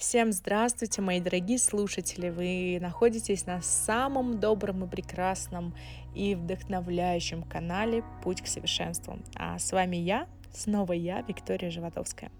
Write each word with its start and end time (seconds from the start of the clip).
Всем 0.00 0.32
здравствуйте, 0.32 1.02
мои 1.02 1.20
дорогие 1.20 1.58
слушатели! 1.58 2.30
Вы 2.30 2.78
находитесь 2.80 3.44
на 3.44 3.60
самом 3.60 4.40
добром 4.40 4.82
и 4.82 4.88
прекрасном 4.88 5.74
и 6.14 6.34
вдохновляющем 6.34 7.42
канале 7.42 8.02
«Путь 8.24 8.40
к 8.40 8.46
совершенству». 8.46 9.18
А 9.36 9.58
с 9.58 9.72
вами 9.72 9.96
я, 9.96 10.26
снова 10.54 10.94
я, 10.94 11.20
Виктория 11.20 11.70
Животовская. 11.70 12.32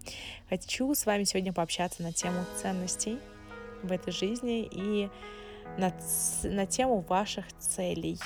Хочу 0.48 0.94
с 0.94 1.04
вами 1.04 1.24
сегодня 1.24 1.52
пообщаться 1.52 2.02
на 2.02 2.14
тему 2.14 2.46
ценностей 2.56 3.18
в 3.82 3.92
этой 3.92 4.14
жизни 4.14 4.62
и 4.62 5.10
на, 5.76 5.92
на 6.44 6.64
тему 6.64 7.00
ваших 7.00 7.44
целей. 7.58 8.18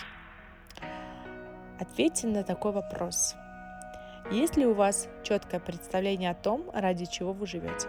Ответьте 1.81 2.29
на 2.29 2.45
такой 2.45 2.71
вопрос. 2.71 3.35
Есть 4.31 4.57
ли 4.57 4.65
у 4.65 4.75
вас 4.75 5.09
четкое 5.25 5.59
представление 5.59 6.31
о 6.31 6.35
том, 6.35 6.71
ради 6.73 7.07
чего 7.07 7.33
вы 7.33 7.49
живете? 7.49 7.89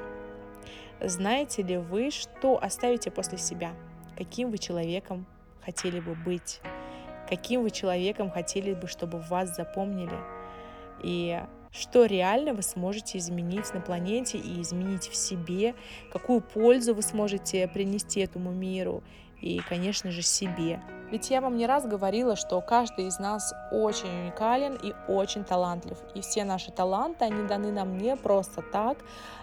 Знаете 1.02 1.62
ли 1.62 1.78
вы, 1.78 2.12
что 2.12 2.62
оставите 2.62 3.12
после 3.12 3.38
себя? 3.38 3.74
Каким 4.18 4.52
вы 4.52 4.58
человеком 4.58 5.26
хотели 5.62 6.00
бы 6.00 6.16
быть? 6.16 6.62
Каким 7.28 7.64
вы 7.64 7.72
человеком 7.72 8.30
хотели 8.30 8.74
бы, 8.74 8.88
чтобы 8.88 9.20
вас 9.20 9.56
запомнили? 9.56 10.18
И 11.04 11.42
что 11.72 12.06
реально 12.06 12.54
вы 12.54 12.62
сможете 12.62 13.18
изменить 13.18 13.74
на 13.74 13.82
планете 13.82 14.38
и 14.38 14.62
изменить 14.62 15.08
в 15.10 15.16
себе, 15.16 15.76
какую 16.12 16.42
пользу 16.42 16.94
вы 16.96 17.02
сможете 17.02 17.68
принести 17.68 18.22
этому 18.22 18.52
миру 18.52 19.04
и, 19.42 19.60
конечно 19.60 20.12
же, 20.12 20.22
себе. 20.22 20.82
Ведь 21.12 21.30
я 21.30 21.40
вам 21.40 21.56
не 21.56 21.68
раз 21.68 21.86
говорила, 21.86 22.36
что 22.36 22.60
каждый 22.62 23.08
из 23.08 23.20
нас 23.20 23.54
очень 23.72 24.10
уникален 24.10 24.76
и 24.76 24.94
очень 25.08 25.44
талантлив. 25.44 25.98
И 26.16 26.22
все 26.22 26.44
наши 26.46 26.72
таланты, 26.72 27.26
они 27.26 27.48
даны 27.48 27.72
нам 27.72 27.98
не 27.98 28.16
просто 28.16 28.62
так. 28.62 28.98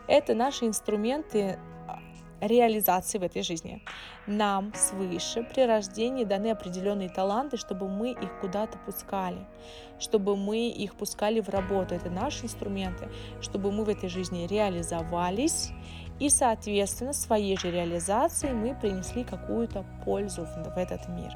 Это 0.09 0.35
наши 0.35 0.66
инструменты 0.66 1.59
а, 1.87 2.01
реализации 2.41 3.19
в 3.19 3.23
этой 3.23 3.43
жизни. 3.43 3.80
Нам 4.27 4.73
свыше 4.75 5.47
при 5.55 5.63
рождении 5.63 6.24
даны 6.24 6.51
определенные 6.51 7.09
таланты, 7.09 7.57
чтобы 7.57 7.88
мы 7.88 8.10
их 8.10 8.40
куда-то 8.40 8.79
пускали, 8.79 9.46
чтобы 10.01 10.37
мы 10.37 10.68
их 10.68 10.96
пускали 10.96 11.40
в 11.40 11.49
работу. 11.49 11.95
Это 11.95 12.10
наши 12.10 12.45
инструменты, 12.45 13.09
чтобы 13.40 13.71
мы 13.71 13.85
в 13.85 13.88
этой 13.88 14.09
жизни 14.09 14.49
реализовались 14.49 15.71
и, 16.18 16.29
соответственно, 16.29 17.13
своей 17.13 17.57
же 17.57 17.71
реализацией 17.71 18.52
мы 18.52 18.74
принесли 18.74 19.23
какую-то 19.23 19.85
пользу 20.05 20.45
в 20.45 20.77
этот 20.77 21.09
мир. 21.09 21.33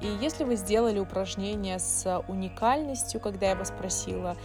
И 0.00 0.06
если 0.20 0.44
вы 0.44 0.56
сделали 0.56 0.98
упражнение 0.98 1.78
с 1.78 2.22
уникальностью, 2.28 3.20
когда 3.20 3.50
я 3.50 3.54
вас 3.54 3.70
просила 3.70 4.36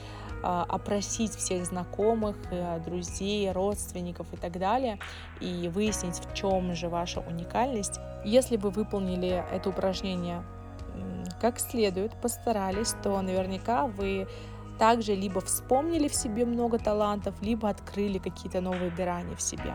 а, 0.44 0.66
опросить 0.68 1.34
всех 1.36 1.66
знакомых, 1.66 2.36
э, 2.52 2.80
друзей, 2.86 3.52
родственников 3.52 4.34
и 4.34 4.38
так 4.38 4.60
далее, 4.60 5.00
и 5.40 5.70
выяснить, 5.74 6.20
в 6.20 6.34
чем 6.34 6.76
же 6.76 6.90
ваша 6.90 7.22
уникальность, 7.22 8.00
если 8.26 8.58
вы 8.58 8.70
выполнили 8.70 9.46
это 9.52 9.70
упражнение 9.70 10.44
как 11.42 11.60
следует, 11.60 12.14
постарались, 12.22 12.96
то 13.04 13.22
наверняка 13.22 13.88
вы 13.88 14.28
также 14.80 15.16
либо 15.16 15.42
вспомнили 15.42 16.08
в 16.08 16.16
себе 16.16 16.46
много 16.46 16.80
талантов, 16.80 17.42
либо 17.42 17.70
открыли 17.70 18.18
какие-то 18.18 18.62
новые 18.62 18.92
грани 18.92 19.36
в 19.36 19.42
себе. 19.42 19.74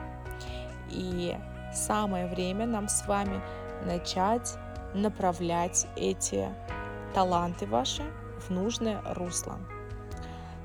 И 0.91 1.37
самое 1.73 2.27
время 2.27 2.67
нам 2.67 2.89
с 2.89 3.07
вами 3.07 3.41
начать 3.85 4.57
направлять 4.95 5.87
эти 5.97 6.49
таланты 7.15 7.67
ваши 7.67 8.03
в 8.47 8.51
нужное 8.51 9.03
русло. 9.15 9.59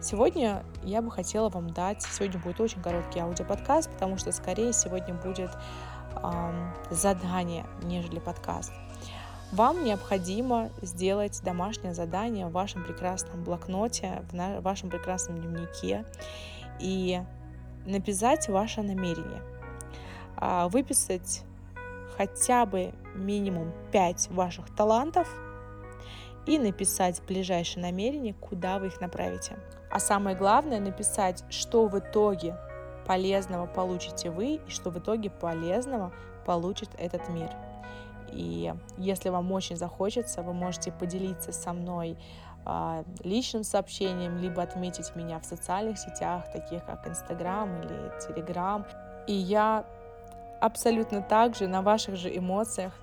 Сегодня 0.01 0.63
я 0.83 1.01
бы 1.01 1.09
хотела 1.09 1.49
вам 1.49 1.71
дать, 1.71 2.03
сегодня 2.03 2.39
будет 2.39 2.59
очень 2.61 2.81
короткий 2.81 3.19
аудиоподкаст, 3.19 3.89
потому 3.89 4.17
что 4.17 4.31
скорее 4.31 4.71
сегодня 4.71 5.15
будет 5.15 5.49
эм, 6.15 6.73
задание, 6.91 7.65
нежели 7.81 8.19
подкаст. 8.19 8.71
Вам 9.51 9.83
необходимо 9.83 10.69
сделать 10.81 11.41
домашнее 11.43 11.93
задание 11.93 12.47
в 12.47 12.51
вашем 12.51 12.83
прекрасном 12.83 13.43
блокноте, 13.43 14.23
в 14.31 14.61
вашем 14.61 14.89
прекрасном 14.89 15.39
дневнике 15.39 16.05
и 16.79 17.21
написать 17.85 18.49
ваше 18.49 18.81
намерение. 18.81 19.41
А, 20.37 20.67
выписать 20.67 21.43
хотя 22.17 22.65
бы 22.65 22.93
минимум 23.15 23.71
5 23.91 24.29
ваших 24.31 24.73
талантов 24.75 25.27
и 26.45 26.57
написать 26.57 27.21
ближайшее 27.27 27.83
намерение, 27.83 28.33
куда 28.33 28.79
вы 28.79 28.87
их 28.87 29.01
направите. 29.01 29.57
А 29.89 29.99
самое 29.99 30.35
главное 30.35 30.79
написать, 30.79 31.43
что 31.49 31.87
в 31.87 31.97
итоге 31.97 32.57
полезного 33.05 33.65
получите 33.65 34.29
вы 34.29 34.55
и 34.55 34.69
что 34.69 34.89
в 34.89 34.99
итоге 34.99 35.29
полезного 35.29 36.11
получит 36.45 36.89
этот 36.97 37.27
мир. 37.29 37.49
И 38.31 38.73
если 38.97 39.29
вам 39.29 39.51
очень 39.51 39.77
захочется, 39.77 40.41
вы 40.41 40.53
можете 40.53 40.91
поделиться 40.91 41.51
со 41.51 41.73
мной 41.73 42.17
э, 42.65 43.03
личным 43.23 43.63
сообщением, 43.63 44.37
либо 44.37 44.61
отметить 44.61 45.15
меня 45.15 45.39
в 45.39 45.45
социальных 45.45 45.97
сетях, 45.97 46.51
таких 46.51 46.85
как 46.85 47.07
Инстаграм 47.07 47.81
или 47.81 48.11
Телеграм. 48.19 48.85
И 49.27 49.33
я 49.33 49.85
абсолютно 50.65 51.21
так 51.21 51.55
же 51.55 51.67
на 51.67 51.81
ваших 51.81 52.15
же 52.15 52.35
эмоциях 52.35 52.93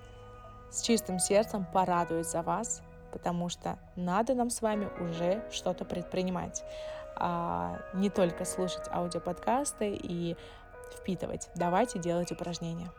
с 0.69 0.81
чистым 0.81 1.19
сердцем 1.19 1.65
порадуюсь 1.71 2.27
за 2.27 2.41
вас, 2.41 2.81
потому 3.11 3.47
что 3.47 3.77
надо 3.95 4.33
нам 4.33 4.49
с 4.49 4.61
вами 4.61 4.89
уже 4.99 5.43
что-то 5.51 5.85
предпринимать, 5.85 6.63
а 7.15 7.79
не 7.93 8.09
только 8.09 8.43
слушать 8.43 8.87
аудиоподкасты 8.91 9.95
и 9.95 10.35
впитывать. 10.97 11.49
Давайте 11.55 11.99
делать 11.99 12.31
упражнения. 12.31 12.89